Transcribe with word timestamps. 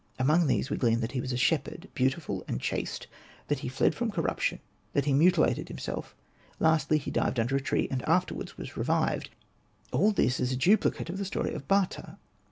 Among 0.17 0.47
these 0.47 0.71
we 0.71 0.77
glean 0.77 0.99
that 1.01 1.11
he 1.11 1.21
was 1.21 1.31
a 1.31 1.37
shepherd, 1.37 1.87
beautiful 1.93 2.43
and 2.47 2.59
chaste; 2.59 3.05
that 3.49 3.59
he 3.59 3.69
fled 3.69 3.93
from 3.93 4.09
corruption; 4.09 4.57
that 4.93 5.05
he 5.05 5.13
mutilated 5.13 5.67
himself; 5.67 6.15
lastly 6.59 6.97
he 6.97 7.11
died 7.11 7.39
under 7.39 7.55
a 7.55 7.61
tree, 7.61 7.87
and 7.91 8.01
afterwards 8.09 8.57
was 8.57 8.75
revived. 8.75 9.29
All 9.93 10.11
this 10.11 10.39
is 10.39 10.51
a 10.51 10.55
duplicate 10.57 11.11
of 11.11 11.19
the 11.19 11.23
story 11.25 11.53
of 11.53 11.67
Bata. 11.67 12.17